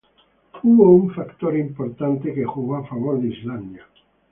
Hubo 0.63 0.89
un 0.95 1.11
factor 1.13 1.55
importante 1.55 2.33
que 2.33 2.43
jugó 2.43 2.77
a 2.77 2.87
favor 2.87 3.21
de 3.21 3.27
Islandia. 3.27 3.85